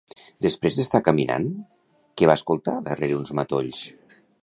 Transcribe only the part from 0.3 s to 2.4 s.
Després d'estar caminant, què va